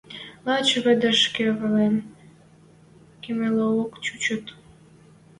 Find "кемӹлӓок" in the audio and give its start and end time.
3.21-3.93